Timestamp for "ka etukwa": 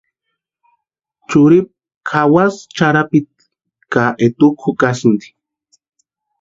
3.93-4.57